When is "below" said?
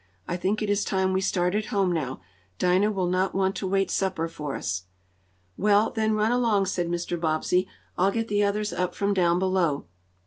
9.37-9.85